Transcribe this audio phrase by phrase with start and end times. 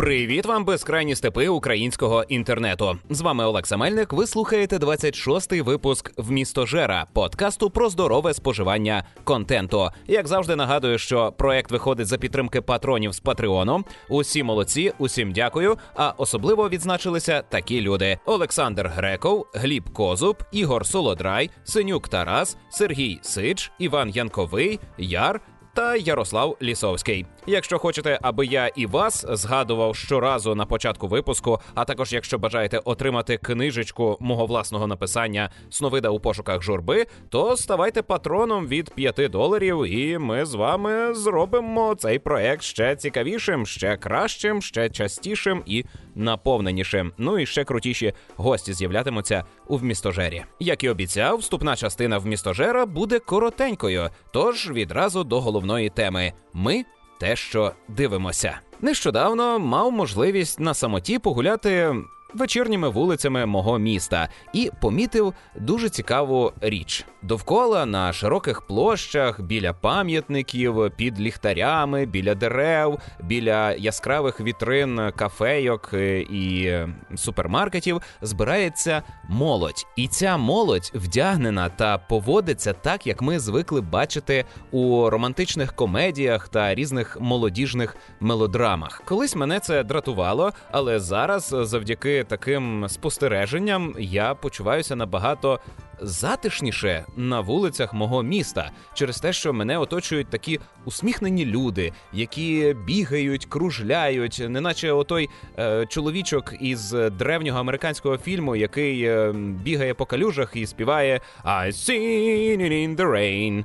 [0.00, 2.98] Привіт вам, безкрайні степи українського інтернету.
[3.10, 4.12] З вами Олекса Мельник.
[4.12, 6.66] Ви слухаєте 26-й випуск в місто
[7.12, 9.90] подкасту про здорове споживання контенту.
[10.06, 13.84] Як завжди, нагадую, що проект виходить за підтримки патронів з Патреону.
[14.08, 15.76] Усі молодці, усім дякую.
[15.94, 23.72] А особливо відзначилися такі люди: Олександр Греков, Гліб Козуб, Ігор Солодрай, Синюк Тарас, Сергій Сич,
[23.78, 25.40] Іван Янковий, Яр
[25.74, 27.26] та Ярослав Лісовський.
[27.50, 32.78] Якщо хочете, аби я і вас згадував щоразу на початку випуску, а також якщо бажаєте
[32.78, 39.86] отримати книжечку мого власного написання Сновида у пошуках журби, то ставайте патроном від 5 доларів,
[39.86, 47.12] і ми з вами зробимо цей проект ще цікавішим, ще кращим, ще частішим і наповненішим.
[47.18, 50.42] Ну і ще крутіші гості з'являтимуться у вмістожері.
[50.60, 56.32] Як і обіцяв, вступна частина вмістожера буде коротенькою, тож відразу до головної теми.
[56.54, 56.84] Ми
[57.20, 58.60] те, що дивимося.
[58.80, 61.94] Нещодавно мав можливість на самоті погуляти
[62.34, 67.04] вечірніми вулицями мого міста і помітив дуже цікаву річ.
[67.22, 76.20] Довкола на широких площах, біля пам'ятників, під ліхтарями, біля дерев, біля яскравих вітрин кафейок е,
[76.20, 76.76] і
[77.14, 79.86] супермаркетів збирається молодь.
[79.96, 86.74] І ця молодь вдягнена та поводиться так, як ми звикли бачити у романтичних комедіях та
[86.74, 89.02] різних молодіжних мелодрамах.
[89.04, 95.60] Колись мене це дратувало, але зараз, завдяки таким спостереженням, я почуваюся набагато
[96.00, 103.46] затишніше на вулицях мого міста через те, що мене оточують такі усміхнені люди, які бігають,
[103.46, 105.28] кружляють, неначе отой
[105.58, 112.60] е, чоловічок із древнього американського фільму, який е, бігає по калюжах і співає «I seen
[112.60, 113.64] it in the rain».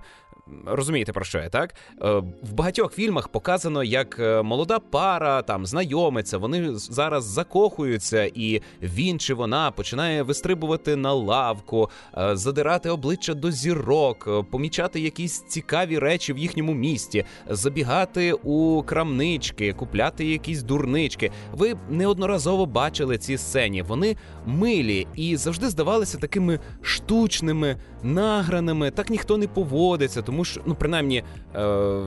[0.65, 1.75] Розумієте про що я так?
[2.01, 2.09] Е,
[2.43, 9.19] в багатьох фільмах показано, як е, молода пара там знайомиться, вони зараз закохуються, і він
[9.19, 16.33] чи вона починає вистрибувати на лавку, е, задирати обличчя до зірок, помічати якісь цікаві речі
[16.33, 21.31] в їхньому місті, забігати у крамнички, купляти якісь дурнички.
[21.51, 23.81] Ви неодноразово бачили ці сцені.
[23.81, 28.91] Вони милі і завжди здавалися такими штучними, награними.
[28.91, 30.21] Так ніхто не поводиться.
[30.21, 31.23] Тому тому що ну принаймні.
[31.55, 32.01] Е,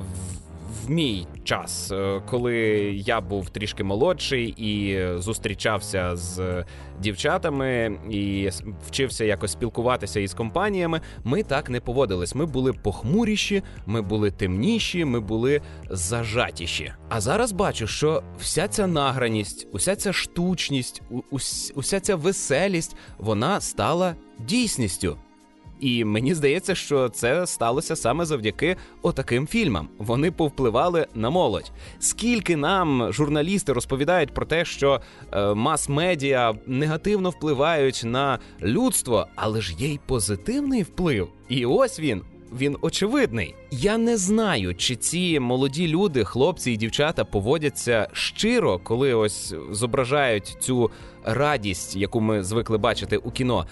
[0.87, 2.57] в мій час, е, коли
[3.07, 6.65] я був трішки молодший і зустрічався з
[7.01, 8.51] дівчатами і
[8.87, 12.35] вчився якось спілкуватися із компаніями, ми так не поводились.
[12.35, 16.93] Ми були похмуріші, ми були темніші, ми були зажатіші.
[17.09, 21.03] А зараз бачу, що вся ця награність, уся ця штучність,
[21.75, 25.19] уся ця веселість, вона стала дійсністю.
[25.81, 29.89] І мені здається, що це сталося саме завдяки отаким фільмам.
[29.99, 31.73] Вони повпливали на молодь.
[31.99, 35.01] Скільки нам журналісти розповідають про те, що
[35.33, 41.29] е, мас-медіа негативно впливають на людство, але ж є й позитивний вплив.
[41.49, 42.23] І ось він.
[42.61, 43.55] Він очевидний.
[43.71, 50.57] Я не знаю, чи ці молоді люди, хлопці і дівчата поводяться щиро, коли ось зображають
[50.61, 50.91] цю
[51.25, 53.67] радість, яку ми звикли бачити у кіно.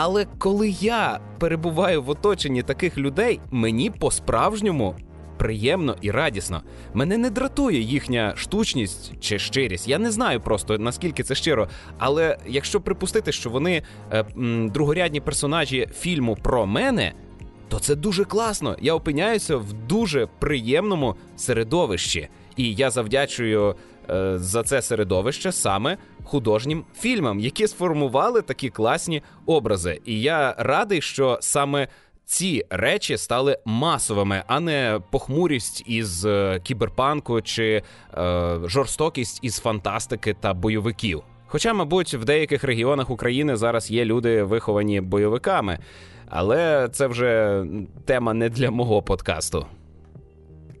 [0.00, 4.94] Але коли я перебуваю в оточенні таких людей, мені по-справжньому
[5.38, 6.62] приємно і радісно.
[6.94, 9.88] Мене не дратує їхня штучність чи щирість.
[9.88, 11.68] Я не знаю просто наскільки це щиро.
[11.98, 17.12] Але якщо припустити, що вони е, м, другорядні персонажі фільму про мене.
[17.68, 18.76] То це дуже класно.
[18.80, 23.74] Я опиняюся в дуже приємному середовищі, і я завдячую
[24.34, 30.00] за це середовище саме художнім фільмам, які сформували такі класні образи.
[30.04, 31.88] І я радий, що саме.
[32.24, 37.82] Ці речі стали масовими, а не похмурість із е, кіберпанку чи
[38.18, 41.22] е, жорстокість із фантастики та бойовиків.
[41.46, 45.78] Хоча, мабуть, в деяких регіонах України зараз є люди, виховані бойовиками,
[46.28, 47.64] але це вже
[48.04, 49.66] тема не для мого подкасту.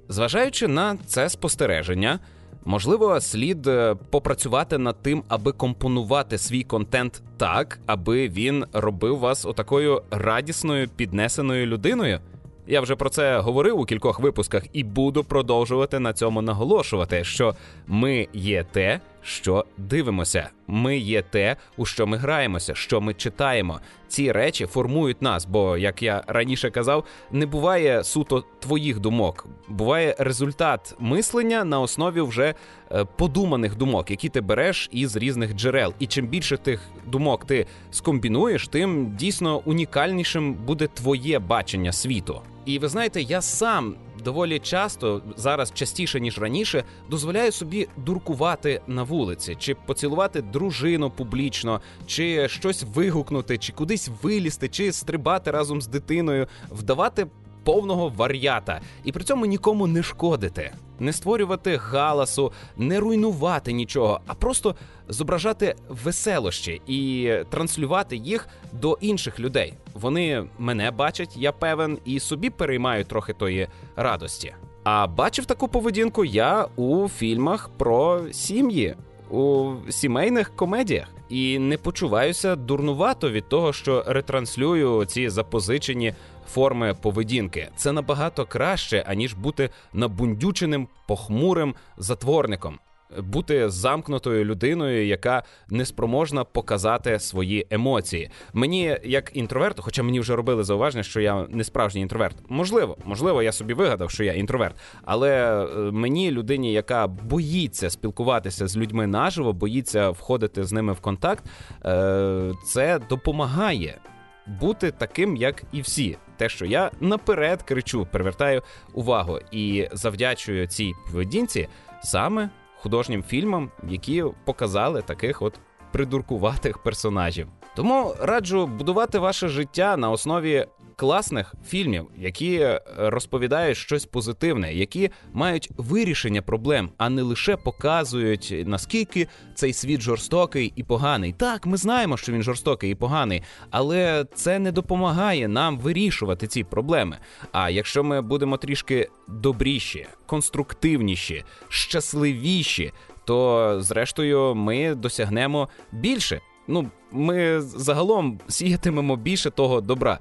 [0.08, 2.18] Зважаючи на це спостереження.
[2.64, 9.46] Можливо, слід е, попрацювати над тим, аби компонувати свій контент так, аби він робив вас
[9.46, 12.20] отакою радісною піднесеною людиною.
[12.66, 17.54] Я вже про це говорив у кількох випусках і буду продовжувати на цьому наголошувати, що
[17.86, 20.48] ми є те, що дивимося.
[20.66, 23.80] Ми є те, у що ми граємося, що ми читаємо.
[24.08, 25.46] Ці речі формують нас.
[25.46, 32.20] Бо, як я раніше казав, не буває суто твоїх думок, буває результат мислення на основі
[32.20, 32.54] вже
[32.92, 35.94] е, подуманих думок, які ти береш із різних джерел.
[35.98, 42.42] І чим більше тих думок ти скомбінуєш, тим дійсно унікальнішим буде твоє бачення світу.
[42.64, 43.94] І ви знаєте, я сам
[44.24, 51.80] доволі часто, зараз частіше ніж раніше, дозволяє собі дуркувати на вулиці, чи поцілувати дружину публічно,
[52.06, 57.26] чи щось вигукнути, чи кудись вилізти, чи стрибати разом з дитиною, вдавати
[57.68, 64.34] повного вар'ята, і при цьому нікому не шкодити, не створювати галасу, не руйнувати нічого, а
[64.34, 64.74] просто
[65.08, 69.74] зображати веселощі і транслювати їх до інших людей.
[69.94, 74.54] Вони мене бачать, я певен, і собі переймають трохи тої радості.
[74.84, 78.94] А бачив таку поведінку я у фільмах про сім'ї,
[79.30, 81.08] у сімейних комедіях.
[81.28, 86.14] І не почуваюся дурнувато від того, що ретранслюю ці запозичені
[86.48, 87.68] форми поведінки.
[87.76, 92.78] Це набагато краще, аніж бути набундюченим похмурим затворником.
[93.18, 98.30] Бути замкнутою людиною, яка не спроможна показати свої емоції.
[98.52, 102.36] Мені як інтроверт, хоча мені вже робили зауваження, що я не справжній інтроверт.
[102.48, 104.76] Можливо, можливо, я собі вигадав, що я інтроверт.
[105.04, 111.00] Але е, мені, людині, яка боїться спілкуватися з людьми наживо, боїться входити з ними в
[111.00, 111.44] контакт,
[111.84, 113.98] е, це допомагає
[114.46, 116.16] бути таким, як і всі.
[116.38, 118.62] Те, що я наперед кричу, привертаю
[118.94, 121.68] увагу і завдячую цій поведінці
[122.02, 125.60] саме художнім фільмам, які показали таких от
[125.92, 127.48] придуркуватих персонажів.
[127.76, 130.66] Тому раджу будувати ваше життя на основі
[130.98, 138.54] класних фільмів, які е, розповідають щось позитивне, які мають вирішення проблем, а не лише показують
[138.66, 141.32] наскільки цей світ жорстокий і поганий.
[141.32, 146.64] Так, ми знаємо, що він жорстокий і поганий, але це не допомагає нам вирішувати ці
[146.64, 147.18] проблеми.
[147.52, 152.92] А якщо ми будемо трішки добріші, конструктивніші, щасливіші,
[153.24, 156.40] то зрештою ми досягнемо більше.
[156.68, 160.18] Ну, ми загалом сіятимемо більше того добра.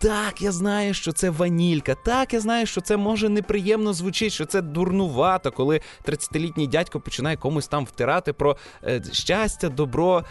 [0.00, 1.94] Так, я знаю, що це ванілька.
[1.94, 7.36] Так, я знаю, що це може неприємно звучить, що це дурнувато, коли 30-літній дядько починає
[7.36, 10.24] комусь там втирати про е, щастя, добро.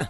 [0.00, 0.08] Е,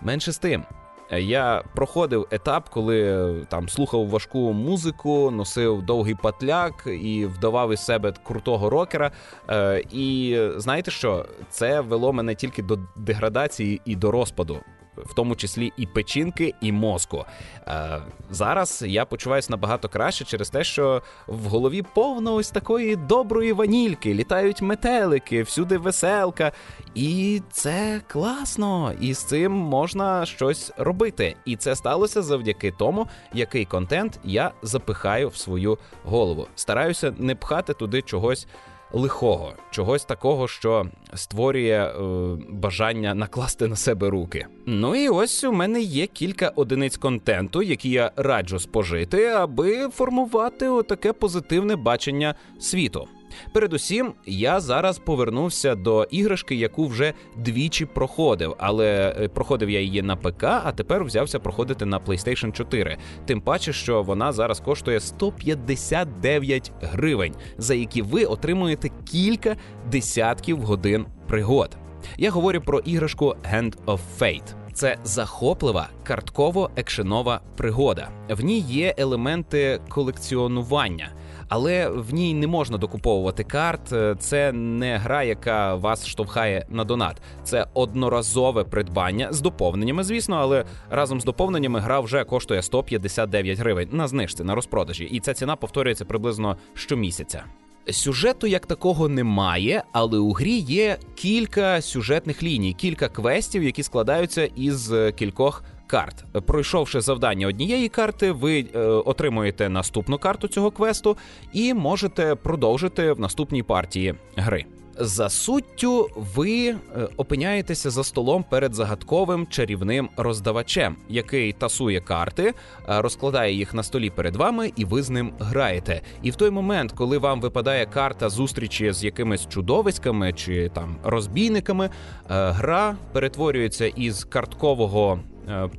[0.00, 0.64] менше з тим.
[1.10, 8.14] Я проходив етап, коли там слухав важку музику, носив довгий патляк і вдавав із себе
[8.22, 9.10] крутого рокера.
[9.50, 11.26] Е, і знаєте що?
[11.50, 14.60] Це вело мене тільки до деградації і до розпаду
[14.96, 17.24] в тому числі і печінки, і мозку.
[17.68, 23.52] Е, Зараз я почуваюся набагато краще через те, що в голові повно ось такої доброї
[23.52, 26.52] ванільки, літають метелики, всюди веселка.
[26.94, 31.36] І це класно, і з цим можна щось робити.
[31.44, 36.46] І це сталося завдяки тому, який контент я запихаю в свою голову.
[36.54, 38.46] Стараюся не пхати туди чогось
[38.92, 42.02] лихого, чогось такого, що створює е,
[42.50, 44.46] бажання накласти на себе руки.
[44.66, 50.68] Ну і ось у мене є кілька одиниць контенту, які я раджу спожити, аби формувати
[50.68, 53.08] отаке позитивне бачення світу.
[53.52, 60.02] Передусім, я зараз повернувся до іграшки, яку вже двічі проходив, але е, проходив я її
[60.02, 62.98] на ПК, а тепер взявся проходити на PlayStation 4.
[63.26, 69.56] Тим паче, що вона зараз коштує 159 гривень, за які ви отримуєте кілька
[69.90, 71.76] десятків годин пригод.
[72.18, 74.54] Я говорю про іграшку Hand of Fate.
[74.72, 78.08] Це захоплива картково-екшенова пригода.
[78.28, 81.12] В ній є елементи колекціонування
[81.54, 83.92] але в ній не можна докуповувати карт.
[83.92, 87.22] Е, це не гра, яка вас штовхає на донат.
[87.44, 93.88] Це одноразове придбання з доповненнями, звісно, але разом з доповненнями гра вже коштує 159 гривень
[93.92, 97.44] на знижці на розпродажі, і ця ціна повторюється приблизно щомісяця.
[97.90, 104.44] Сюжету як такого немає, але у грі є кілька сюжетних ліній, кілька квестів, які складаються
[104.56, 106.24] із е, кількох карт.
[106.46, 111.16] Пройшовши завдання однієї карти, ви е, отримуєте наступну карту цього квесту
[111.52, 114.64] і можете продовжити в наступній партії гри.
[114.98, 116.76] За суттю, ви е,
[117.16, 122.54] опиняєтеся за столом перед загадковим чарівним роздавачем, який тасує карти, е,
[123.02, 126.00] розкладає їх на столі перед вами, і ви з ним граєте.
[126.22, 131.84] І в той момент, коли вам випадає карта зустрічі з якимись чудовиськами чи там розбійниками,
[131.84, 131.90] е,
[132.28, 135.20] гра перетворюється із карткового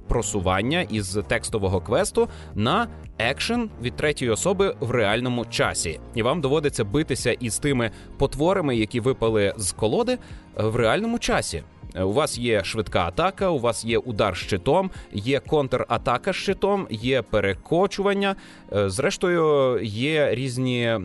[0.07, 6.83] просування із текстового квесту на екшен від третьої особи в реальному часі, і вам доводиться
[6.83, 10.11] битися із тими потворами, які випали з колоди
[10.59, 11.63] е, в реальному часі.
[11.95, 17.21] Е, у вас є швидка атака, у вас є удар щитом, є контратака щитом, є
[17.21, 18.35] перекочування.
[18.73, 20.99] Е, зрештою, є різні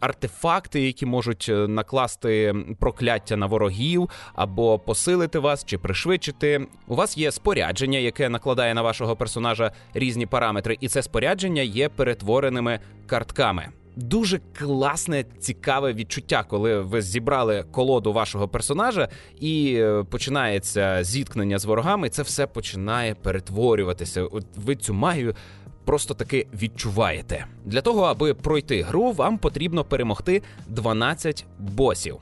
[0.00, 6.66] артефакти, які можуть е, накласти прокляття на ворогів або посилити вас чи пришвидшити.
[6.86, 11.88] У вас є спорядження, яке накладає на вашого персонажа різні параметри, і це спорядження є
[11.88, 13.68] перетвореними картками.
[13.98, 19.08] Дуже класне, цікаве відчуття, коли ви зібрали колоду вашого персонажа
[19.40, 22.08] і е, починається зіткнення з ворогами.
[22.08, 24.22] Це все починає перетворюватися.
[24.22, 25.34] От ви цю магію
[25.84, 27.46] просто таки відчуваєте.
[27.64, 32.16] Для того, аби пройти гру, вам потрібно перемогти 12 босів.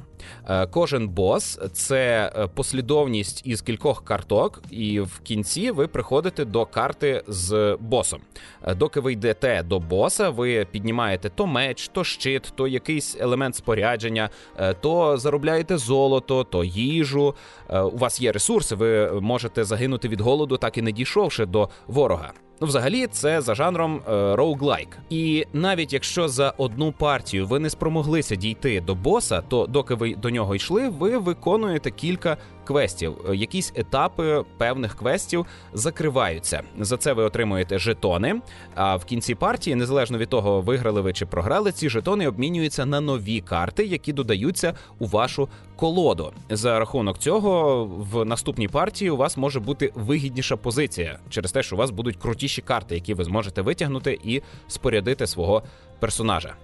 [0.49, 6.66] Е, кожен бос це е, послідовність із кількох карток, і в кінці ви приходите до
[6.66, 8.20] карти з босом.
[8.62, 13.56] Е, доки ви йдете до боса, ви піднімаєте то меч, то щит, то якийсь елемент
[13.56, 14.30] спорядження,
[14.80, 17.35] то заробляєте золото, то їжу.
[17.70, 22.32] У вас є ресурси, ви можете загинути від голоду, так і не дійшовши до ворога.
[22.61, 24.89] Ну, взагалі, це за жанром роуглайк.
[24.93, 29.95] Е, і навіть якщо за одну партію ви не спромоглися дійти до боса, то доки
[29.95, 33.16] ви до нього йшли, ви виконуєте кілька квестів.
[33.28, 36.62] Е, якісь етапи певних квестів закриваються.
[36.80, 38.40] За це ви отримуєте жетони.
[38.75, 43.00] А в кінці партії, незалежно від того, виграли ви чи програли, ці жетони обмінюються на
[43.00, 46.32] нові карти, які додаються у вашу колоду.
[46.50, 51.76] За рахунок цього, в наступній партії у вас може бути вигідніша позиція через те, що
[51.76, 55.62] у вас будуть крутіші карти, які ви зможете витягнути і спорядити свого
[55.99, 56.54] персонажа.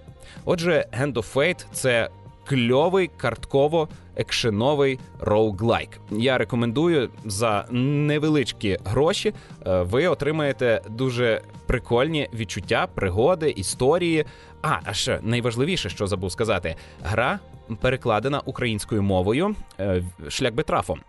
[0.45, 2.11] Отже, Hand of Fate– це
[2.45, 5.89] кльовий картково екшеновий роуглайк.
[6.11, 9.35] Я рекомендую за невеличкі гроші.
[9.67, 14.25] Е, ви отримаєте дуже прикольні відчуття, пригоди, історії.
[14.63, 17.39] А, а ще найважливіше, що забув сказати, гра
[17.81, 21.01] перекладена українською мовою е, шлях бетрафом.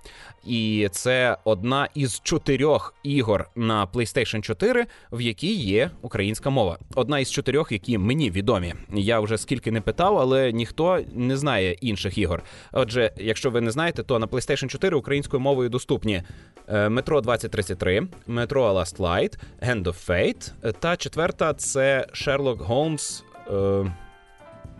[0.45, 6.77] І це одна із чотирьох ігор на PlayStation 4, в якій є українська мова.
[6.95, 8.74] Одна із чотирьох, які мені відомі.
[8.93, 12.43] Я вже скільки не питав, але ніхто не знає інших ігор.
[12.72, 16.24] Отже, якщо ви не знаєте, то на PlayStation 4 українською мовою доступні
[16.67, 23.51] е, Метро 2033, Метро Last Light, Hand of Fate та четверта це Sherlock Holmes е,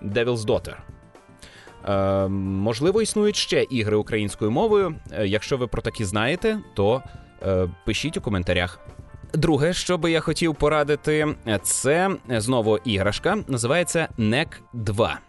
[0.04, 0.93] Devil's Daughter.
[1.88, 4.96] Е, можливо, існують ще ігри українською мовою.
[5.12, 7.04] Е, якщо ви про такі знаєте, то
[7.48, 8.80] е, пишіть у коментарях.
[9.34, 13.38] Друге, що би я хотів порадити, це знову іграшка.
[13.48, 15.20] Називається NEC 2.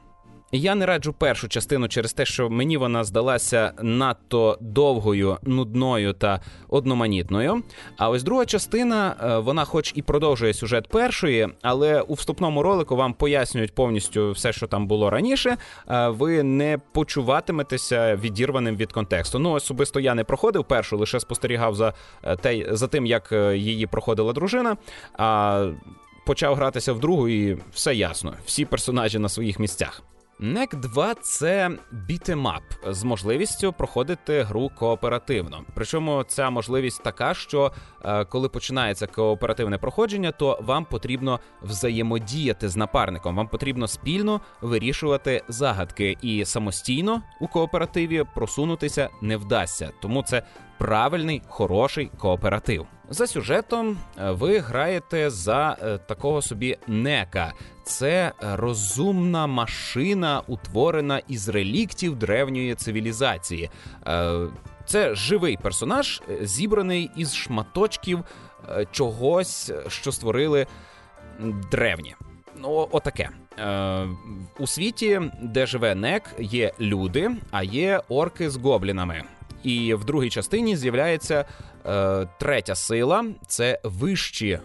[0.56, 6.40] Я не раджу першу частину через те, що мені вона здалася надто довгою, нудною та
[6.68, 7.62] одноманітною.
[7.96, 12.96] А ось друга частина, е, вона, хоч і продовжує сюжет першої, але у вступному ролику
[12.96, 15.56] вам пояснюють повністю все, що там було раніше.
[15.90, 19.38] Е, ви не почуватиметеся відірваним від контексту.
[19.38, 23.86] Ну, особисто я не проходив першу, лише спостерігав за е, те, за тим, як її
[23.86, 24.76] проходила дружина.
[25.18, 25.66] А
[26.26, 28.34] почав гратися в другу, і все ясно.
[28.46, 30.02] Всі персонажі на своїх місцях.
[30.40, 35.64] NEC 2 це бітемап з можливістю проходити гру кооперативно.
[35.74, 37.72] Причому ця можливість така, що
[38.04, 43.36] е, коли починається кооперативне проходження, то вам потрібно взаємодіяти з напарником.
[43.36, 49.90] Вам потрібно спільно вирішувати загадки, і самостійно у кооперативі просунутися не вдасться.
[50.02, 50.42] Тому це
[50.78, 52.86] правильний хороший кооператив.
[53.10, 57.52] За сюжетом е, ви граєте за е, такого собі нека.
[57.84, 63.70] Це розумна машина, утворена із реліктів древньої цивілізації.
[64.06, 64.46] Е,
[64.86, 68.24] це живий персонаж, зібраний із шматочків
[68.92, 70.66] чогось, що створили
[71.70, 72.14] древні.
[72.56, 73.28] Ну, отаке.
[73.58, 74.08] Е,
[74.58, 79.22] У світі, де живе нек, є люди, а є орки з гоблінами.
[79.64, 81.44] І в другій частині з'являється
[81.86, 84.58] е, третя сила це вищі,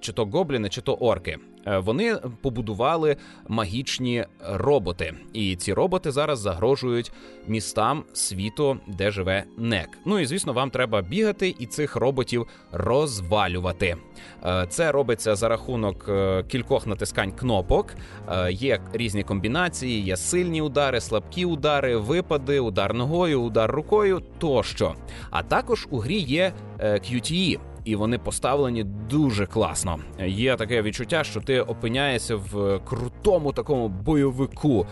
[0.00, 1.38] чи то гобліни, чи то орки.
[1.68, 3.16] Е, вони побудували
[3.48, 7.12] магічні роботи, і ці роботи зараз загрожують
[7.46, 9.88] містам світу, де живе нек.
[10.04, 13.96] Ну і звісно, вам треба бігати і цих роботів розвалювати.
[14.44, 17.94] Е, це робиться за рахунок е, кількох натискань кнопок.
[18.50, 24.94] Є різні комбінації, є сильні удари, слабкі удари, випади, удар ногою, удар рукою тощо.
[25.30, 29.98] А також у грі є QTE і вони поставлені дуже класно.
[30.26, 34.86] Є таке відчуття, що ти опиняєшся в крутому такому бойовику.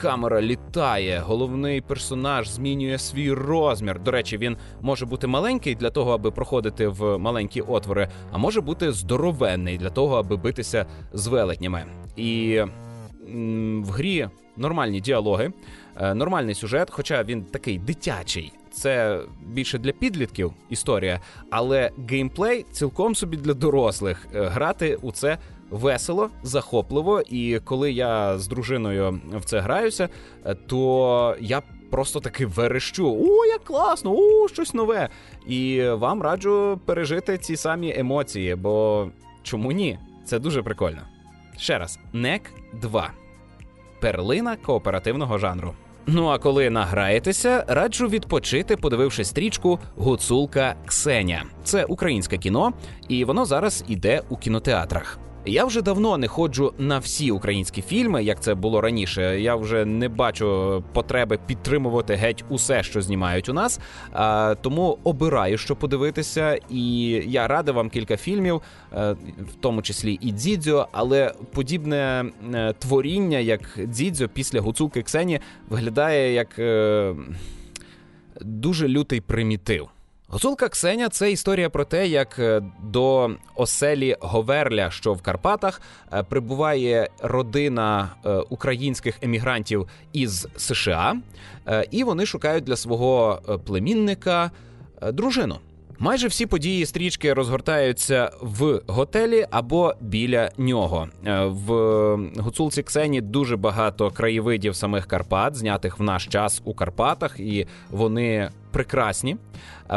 [0.00, 4.00] Камера літає, головний персонаж змінює свій розмір.
[4.00, 8.60] До речі, він може бути маленький для того, аби проходити в маленькі отвори, а може
[8.60, 11.84] бути здоровенний для того, аби битися з велетнями.
[12.16, 12.62] І
[13.82, 15.52] в грі нормальні діалоги,
[15.96, 21.20] е, нормальний сюжет, хоча він такий дитячий це більше для підлітків історія,
[21.50, 24.26] але геймплей цілком собі для дорослих.
[24.34, 25.38] Е, грати у це
[25.70, 27.20] весело, захопливо.
[27.20, 30.08] І коли я з дружиною в це граюся,
[30.44, 34.12] е, то я просто таки верещу: о, як класно!
[34.14, 35.08] О, щось нове!
[35.46, 39.08] І вам раджу пережити ці самі емоції, бо
[39.42, 39.98] чому ні?
[40.24, 41.02] Це дуже прикольно.
[41.58, 43.10] Ще раз, НЕК 2.
[44.00, 45.74] Перлина кооперативного жанру.
[46.10, 51.44] Ну а коли награєтеся, раджу відпочити, подививши стрічку Гуцулка Ксеня.
[51.64, 52.72] Це українське кіно,
[53.08, 55.18] і воно зараз іде у кінотеатрах.
[55.48, 59.40] Я вже давно не ходжу на всі українські фільми, як це було раніше.
[59.40, 63.80] Я вже не бачу потреби підтримувати геть усе, що знімають у нас.
[64.60, 68.62] Тому обираю, що подивитися, і я радив вам кілька фільмів,
[68.92, 72.24] е, в тому числі і Дзідзьо, але подібне
[72.54, 77.14] е, творіння, як Дзідзьо після гуцулки Ксені, виглядає як е,
[78.40, 79.88] дуже лютий примітив.
[80.30, 85.82] Гуцулка Ксеня це історія про те, як е, до оселі Говерля, що в Карпатах,
[86.12, 91.16] е, прибуває родина е, українських емігрантів із США,
[91.90, 94.50] і вони шукають для свого племінника
[95.12, 95.58] дружину.
[96.00, 101.08] Майже всі події стрічки розгортаються в готелі або біля нього.
[101.46, 101.70] В
[102.36, 108.50] гуцулці Ксені дуже багато краєвидів самих Карпат, знятих в наш час у Карпатах, і вони
[108.70, 109.36] прекрасні.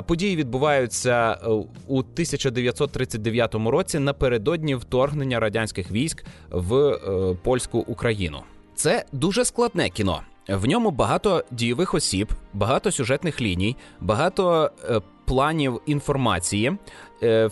[0.05, 1.47] Події відбуваються е,
[1.87, 6.99] у 1939 році напередодні вторгнення радянських військ в е,
[7.43, 8.39] польську Україну.
[8.75, 10.21] Це дуже складне кіно.
[10.47, 16.77] В ньому багато дієвих осіб, багато сюжетних ліній, багато е, планів інформації.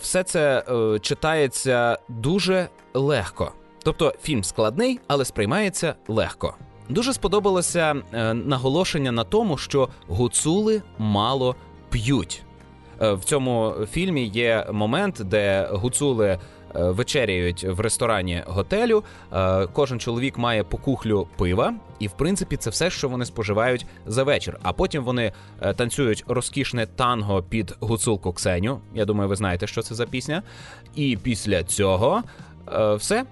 [0.00, 0.64] Все це
[1.00, 3.52] читається дуже легко.
[3.82, 6.54] Тобто фільм складний, але сприймається легко.
[6.88, 11.56] Дуже сподобалося е, наголошення на тому, що гуцули мало
[11.90, 12.42] п'ють.
[13.02, 16.38] Е, в цьому фільмі є момент, де гуцули е,
[16.74, 19.04] вечеряють в ресторані готелю.
[19.72, 24.24] Кожен чоловік має по кухлю пива, і в принципі це все, що вони споживають за
[24.24, 24.58] вечір.
[24.62, 25.32] А потім вони
[25.76, 28.80] танцюють розкішне танго під гуцулку Ксеню.
[28.94, 30.42] Я думаю, ви знаєте, що це за пісня.
[30.94, 32.22] І після цього
[32.96, 33.24] все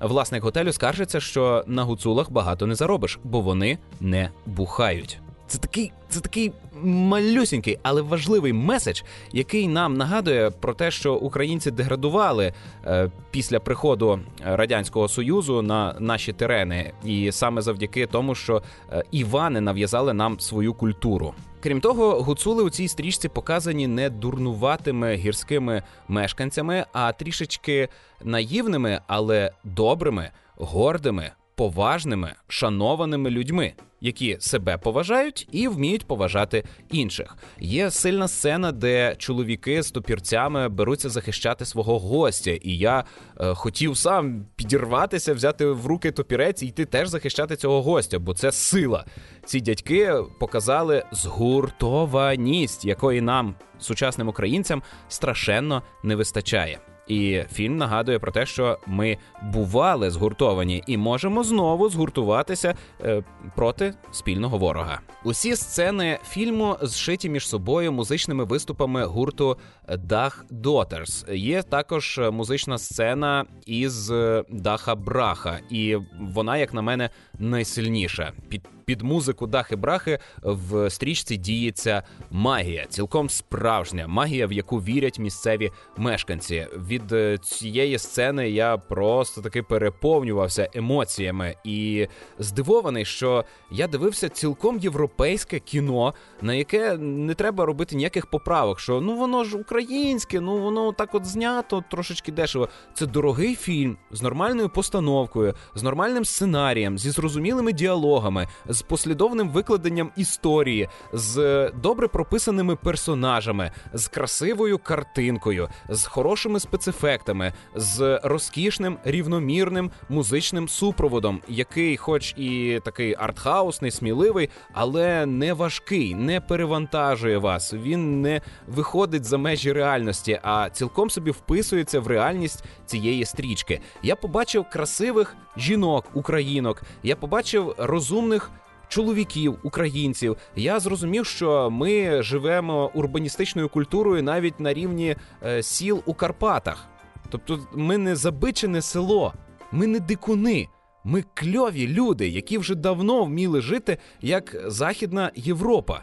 [0.00, 5.18] Власник готелю скаржиться, що на гуцулах багато не заробиш, бо вони не бухають.
[5.46, 11.70] Це такий, це такий малюсінький, але важливий меседж, який нам нагадує про те, що українці
[11.70, 12.52] деградували
[12.86, 18.62] е, після приходу радянського союзу на наші терени, і саме завдяки тому, що
[18.92, 21.34] е, Івани нав'язали нам свою культуру.
[21.62, 27.88] Крім того, гуцули у цій стрічці показані не дурнуватими гірськими мешканцями, а трішечки
[28.24, 37.36] наївними, але добрими, гордими, поважними, шанованими людьми, які себе поважають і вміють поважати інших.
[37.60, 43.04] Є сильна сцена, де чоловіки з топірцями беруться захищати свого гостя, і я
[43.40, 48.34] е, хотів сам підірватися, взяти в руки топірець і йти теж захищати цього гостя, бо
[48.34, 49.04] це сила.
[49.44, 56.78] Ці дядьки показали згуртованість, якої нам, сучасним українцям, страшенно не вистачає.
[57.06, 63.24] І фільм нагадує про те, що ми бували згуртовані і можемо знову згуртуватися е,
[63.56, 65.00] проти спільного ворога.
[65.24, 69.56] Усі сцени фільму зшиті між собою музичними виступами гурту
[69.88, 71.34] Dach Daughters.
[71.34, 74.12] Є також музична сцена із
[74.48, 78.32] Даха Браха, і вона, як на мене, найсильніша.
[78.48, 85.18] Під під музику дахи брахи в стрічці діється магія, цілком справжня магія, в яку вірять
[85.18, 86.66] місцеві мешканці.
[86.88, 92.06] Від е, цієї сцени я просто таки переповнювався емоціями і
[92.38, 98.80] здивований, що я дивився цілком європейське кіно, на яке не треба робити ніяких поправок.
[98.80, 102.68] Що ну воно ж українське, ну воно так от знято трошечки дешево.
[102.94, 110.10] Це дорогий фільм з нормальною постановкою, з нормальним сценарієм, зі зрозумілими діалогами з послідовним викладенням
[110.16, 120.68] історії, з добре прописаними персонажами, з красивою картинкою, з хорошими спецефектами, з розкішним рівномірним музичним
[120.68, 127.74] супроводом, який, хоч і такий артхаусний, сміливий, але не важкий, не перевантажує вас.
[127.74, 133.80] Він не виходить за межі реальності, а цілком собі вписується в реальність цієї стрічки.
[134.02, 136.82] Я побачив красивих жінок, українок.
[137.02, 138.50] Я побачив розумних
[138.88, 140.36] чоловіків, українців.
[140.56, 146.88] Я зрозумів, що ми живемо урбаністичною культурою навіть на рівні е, сіл у Карпатах.
[147.30, 149.32] Тобто, ми не забичене село,
[149.72, 150.68] ми не дикуни.
[151.04, 156.02] Ми кльові люди, які вже давно вміли жити як Західна Європа.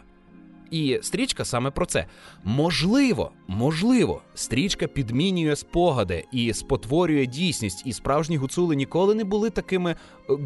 [0.70, 2.06] І стрічка саме про це.
[2.44, 9.90] Можливо, можливо, стрічка підмінює спогади і спотворює дійсність, і справжні гуцули ніколи не були такими
[9.90, 9.96] е,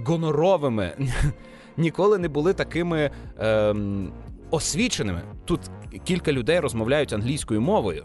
[0.06, 0.96] гоноровими
[1.76, 4.12] ніколи не були такими ем,
[4.50, 5.22] освіченими.
[5.44, 5.60] Тут
[6.04, 8.04] кілька людей розмовляють англійською мовою.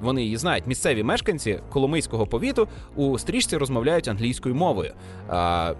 [0.00, 0.66] Вони її знають.
[0.66, 4.94] Місцеві мешканці Коломийського повіту у стрічці розмовляють англійською мовою.
[5.28, 5.74] А,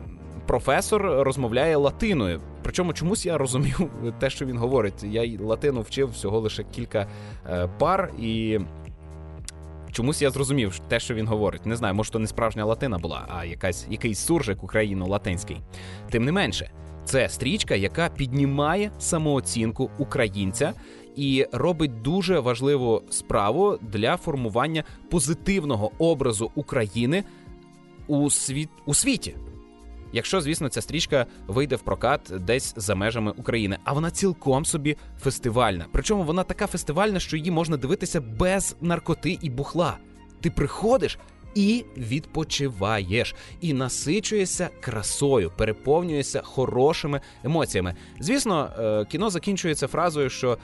[0.46, 2.40] Професор розмовляє латиною.
[2.68, 5.02] Причому чомусь я розумів те, що він говорить.
[5.02, 7.06] Я латину вчив всього лише кілька
[7.46, 8.58] е, пар, і
[9.92, 11.66] чомусь я зрозумів те, що він говорить.
[11.66, 15.60] Не знаю, може, то не справжня латина була, а якась якийсь суржик україно-латинський.
[16.10, 16.70] Тим не менше,
[17.04, 20.72] це стрічка, яка піднімає самооцінку українця
[21.16, 27.24] і робить дуже важливу справу для формування позитивного образу України
[28.06, 29.34] у світ у світі.
[30.12, 34.96] Якщо, звісно, ця стрічка вийде в прокат десь за межами України, а вона цілком собі
[35.20, 35.86] фестивальна.
[35.92, 39.96] Причому вона така фестивальна, що її можна дивитися без наркоти і бухла.
[40.40, 41.18] Ти приходиш
[41.54, 47.94] і відпочиваєш, і насичуєшся красою, переповнюєшся хорошими емоціями.
[48.20, 50.58] Звісно, е, кіно закінчується фразою, що е,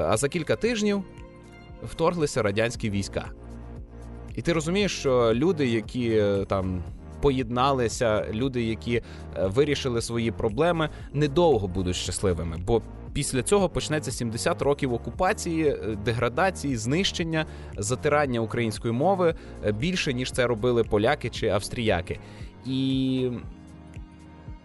[0.00, 1.04] а за кілька тижнів
[1.82, 3.30] вторглися радянські війська.
[4.34, 6.82] І ти розумієш, що люди, які е, там
[7.20, 9.02] поєдналися, люди, які
[9.42, 12.56] вирішили свої проблеми, недовго будуть щасливими.
[12.66, 19.34] Бо після цього почнеться 70 років окупації, деградації, знищення, затирання української мови
[19.78, 22.18] більше ніж це робили поляки чи австріяки.
[22.66, 23.30] І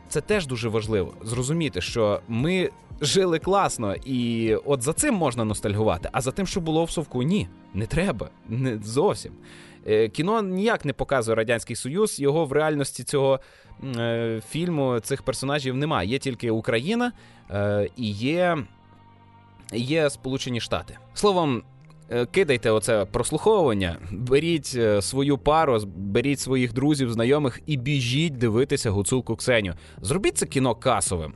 [0.09, 2.69] це теж дуже важливо зрозуміти, що ми
[3.01, 6.09] жили класно, і от за цим можна ностальгувати.
[6.11, 9.31] А за тим, що було в совку, ні, не треба, не зовсім.
[10.11, 12.19] Кіно ніяк не показує радянський союз.
[12.19, 13.39] Його в реальності цього
[13.97, 16.09] е, фільму цих персонажів немає.
[16.09, 17.11] Є тільки Україна
[17.51, 18.57] е, і є,
[19.73, 20.97] є Сполучені Штати.
[21.13, 21.63] Словом.
[22.31, 29.73] Кидайте оце прослуховування, беріть свою пару, беріть своїх друзів, знайомих і біжіть дивитися гуцулку Ксеню.
[30.01, 31.33] Зробіть це кіно касовим.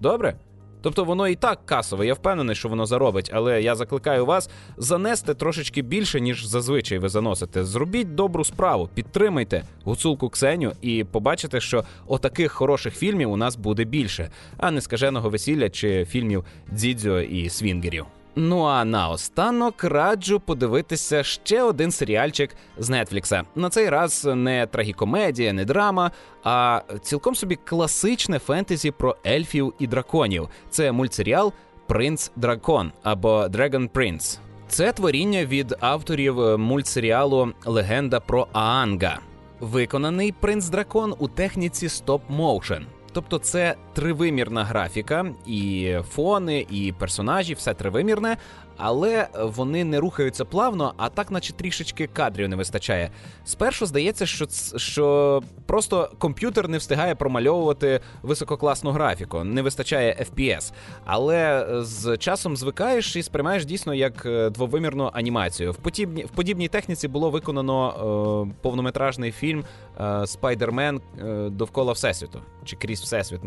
[0.00, 0.36] Добре?
[0.82, 5.34] Тобто воно і так касове, я впевнений, що воно заробить, але я закликаю вас занести
[5.34, 7.64] трошечки більше, ніж зазвичай ви заносите.
[7.64, 13.84] Зробіть добру справу, підтримайте гуцулку Ксеню і побачите, що отаких хороших фільмів у нас буде
[13.84, 18.17] більше, а не скаженого весілля чи фільмів Дзідзьо і Свінгерів.
[18.40, 23.42] Ну а наостанок раджу подивитися ще один серіальчик з Нетфлікса.
[23.54, 26.10] На цей раз не трагікомедія, не драма,
[26.44, 30.48] а цілком собі класичне фентезі про ельфів і драконів.
[30.70, 31.52] Це мультсеріал
[31.86, 34.38] Принц Дракон або Dragon Prince.
[34.68, 39.18] Це творіння від авторів мультсеріалу Легенда про Аанга.
[39.60, 42.84] Виконаний принц дракон у техніці стоп-моушен.
[43.18, 48.36] Тобто це тривимірна графіка, і фони, і персонажі, все тривимірне,
[48.78, 53.10] але вони не рухаються плавно, а так, наче трішечки кадрів не вистачає.
[53.44, 60.72] Спершу здається, що що просто комп'ютер не встигає промальовувати висококласну графіку, не вистачає FPS.
[61.04, 65.72] Але з часом звикаєш і сприймаєш дійсно як е, двовимірну анімацію.
[65.72, 69.64] В подібній в подібній техніці було виконано е, повнометражний фільм
[70.00, 73.40] е, Спайдермен е, довкола Всесвіту чи крізь Всесвіт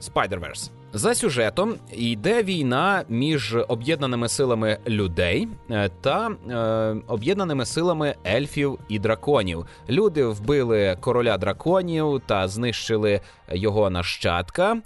[0.00, 0.70] Spider-Verse.
[0.96, 8.98] За сюжетом йде війна між об'єднаними силами людей е, та е, об'єднаними силами ельфів і
[8.98, 9.66] драконів.
[9.88, 13.20] Люди вбили короля драконів та знищили
[13.52, 14.76] його нащадка.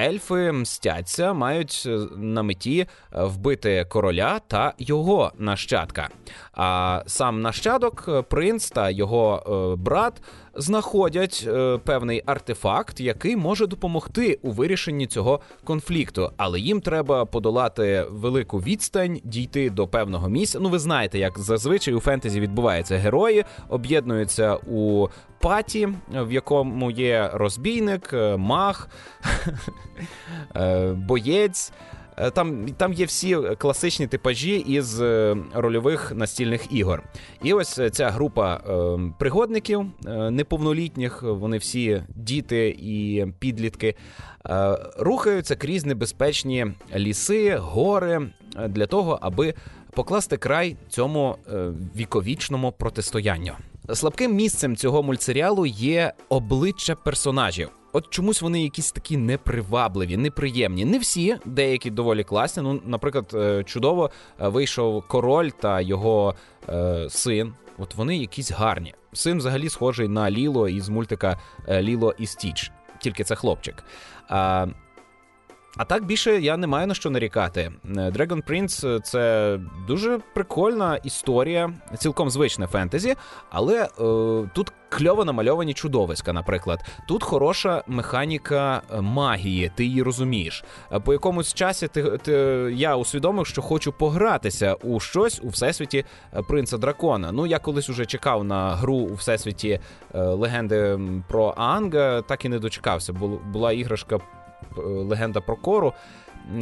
[0.00, 6.08] Ельфи мстяться, мають е, на меті вбити короля та його нащадка.
[6.52, 10.22] А сам нащадок, принц та його е, брат
[10.56, 18.06] знаходять е, певний артефакт, який може допомогти у вирішенні цього конфлікту, але їм треба подолати
[18.10, 20.58] велику відстань, дійти до певного місця.
[20.60, 22.96] Ну, ви знаєте, як зазвичай у фентезі відбувається.
[22.96, 25.08] Герої об'єднуються у
[25.40, 28.88] паті, в якому є розбійник, е, маг,
[30.56, 31.72] е, боєць.
[32.16, 37.02] Е, там там є всі класичні типажі із е, рольових настільних ігор.
[37.42, 39.86] І ось ця група е, пригодників
[40.30, 43.94] неповнолітніх, вони всі діти і підлітки,
[44.98, 48.30] рухаються крізь небезпечні ліси, гори
[48.68, 49.54] для того, аби
[49.90, 51.36] покласти край цьому
[51.96, 53.52] віковічному протистоянню.
[53.94, 57.70] Слабким місцем цього мультсеріалу є обличчя персонажів.
[57.96, 60.84] От чомусь вони якісь такі непривабливі, неприємні.
[60.84, 62.62] Не всі, деякі доволі класні.
[62.62, 66.34] Ну, наприклад, е, чудово е, вийшов король та його
[66.68, 67.54] е, син.
[67.78, 68.94] От вони якісь гарні.
[69.12, 73.84] Син взагалі схожий на Ліло із мультика е, Ліло і Стіч, тільки це хлопчик.
[74.28, 74.66] А,
[75.76, 77.72] А так більше я не маю на що нарікати.
[77.94, 83.14] Dragon Prince– це дуже прикольна історія, цілком звичне фентезі,
[83.50, 83.88] але е,
[84.52, 86.84] тут кльово намальовані чудовиська, наприклад.
[87.08, 90.64] Тут хороша механіка магії, ти її розумієш.
[91.04, 92.32] По якомусь часі ти, ти
[92.74, 96.04] я усвідомив, що хочу погратися у щось у всесвіті
[96.48, 97.32] принца дракона.
[97.32, 99.80] Ну я колись уже чекав на гру у всесвіті
[100.14, 103.12] е, легенди про Анга, так і не дочекався.
[103.52, 104.43] Була іграшка Е,
[105.10, 105.92] легенда про кору.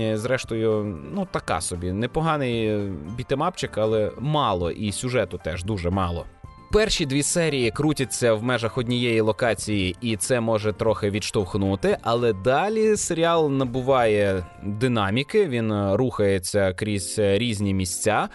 [0.00, 1.92] Е, зрештою, ну така собі.
[1.92, 6.26] Непоганий бітемапчик, але мало, і сюжету теж дуже мало.
[6.72, 11.98] Перші дві серії крутяться в межах однієї локації, і це може трохи відштовхнути.
[12.02, 18.28] Але далі серіал набуває динаміки, він е, рухається крізь різні місця,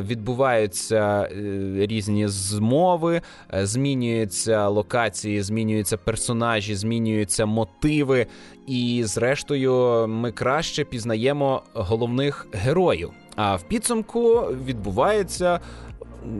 [0.00, 1.28] відбуваються
[1.76, 3.20] різні змови,
[3.52, 8.26] змінюються локації, змінюються персонажі, змінюються мотиви.
[8.66, 13.10] І, зрештою, ми краще пізнаємо головних героїв.
[13.36, 15.60] А в підсумку відбувається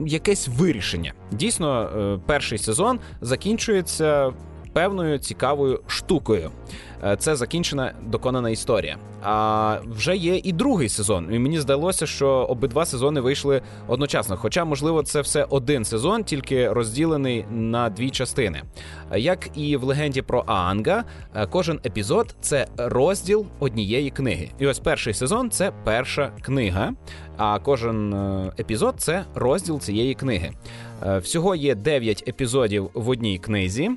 [0.07, 1.12] якесь вирішення.
[1.33, 4.33] Дійсно, е, перший сезон закінчується
[4.72, 6.50] певною цікавою штукою.
[7.04, 8.98] Е, це закінчена доконана історія.
[9.22, 11.28] А вже є і другий сезон.
[11.35, 14.37] І мені здалося, що обидва сезони вийшли одночасно.
[14.37, 18.62] Хоча, можливо, це все один сезон, тільки розділений на дві частини.
[19.16, 21.04] Як і в легенді про Аанга,
[21.35, 24.50] е, кожен епізод це розділ однієї книги.
[24.59, 26.92] І ось перший сезон це перша книга.
[27.37, 30.50] А кожен е, епізод це розділ цієї книги.
[31.22, 33.90] Всього є 9 епізодів в одній книзі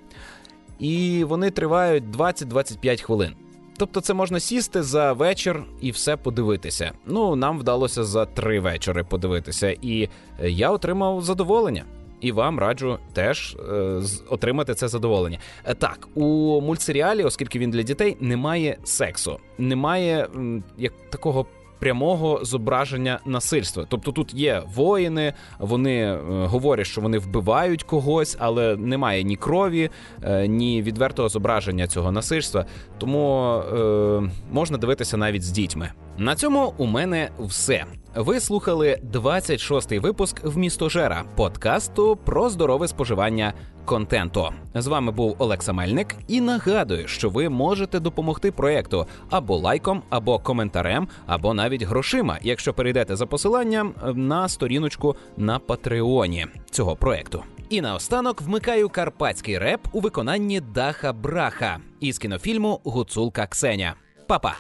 [0.83, 3.33] і вони тривають 20-25 хвилин.
[3.77, 6.91] Тобто це можна сісти за вечір і все подивитися.
[7.05, 10.09] Ну, нам вдалося за три вечори подивитися, і
[10.43, 11.85] я отримав задоволення.
[12.21, 15.39] І вам раджу теж е, отримати це задоволення.
[15.65, 21.45] Е, так, у мультсеріалі, оскільки він для дітей, немає сексу, немає м, як такого
[21.83, 23.85] прямого зображення насильства.
[23.89, 29.89] Тобто тут є воїни, вони е, говорять, що вони вбивають когось, але немає ні крові,
[30.23, 32.65] е, ні відвертого зображення цього насильства.
[32.97, 35.91] Тому е, можна дивитися навіть з дітьми.
[36.17, 37.85] На цьому у мене все.
[38.15, 43.53] Ви слухали 26-й випуск в місто Жера подкасту про здорове споживання
[43.85, 44.49] контенту.
[44.75, 50.39] З вами був Олекса Мельник і нагадую, що ви можете допомогти проекту або лайком, або
[50.39, 57.43] коментарем, або навіть грошима, якщо перейдете за посиланням на сторіночку на Патреоні цього проекту.
[57.69, 63.93] І наостанок вмикаю карпатський реп у виконанні Даха Браха із кінофільму Гуцулка Ксеня.
[64.27, 64.55] Па-па!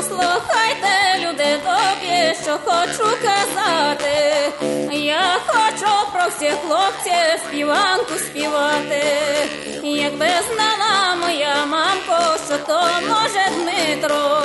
[0.00, 4.52] Послухайте, люди добрі, що хочу казати.
[4.92, 9.02] Я хочу про всіх хлопців співанку співати.
[9.82, 14.42] Якби знала моя мамко, що то може Дмитро,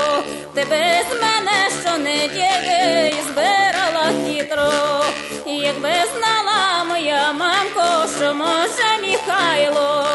[0.53, 5.05] тебе з мене щонеділі збирала хитро.
[5.45, 10.07] Якби знала моя мамко, що може Михайло,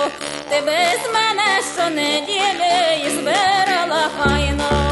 [0.48, 4.89] тебе з мене щонеділі збирала хайно.